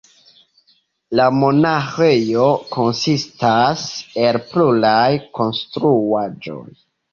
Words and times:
La 1.19 1.27
monaĥejo 1.41 2.47
konsistas 2.77 3.85
el 4.25 4.43
pluraj 4.49 5.07
konstruaĵoj. 5.41 6.61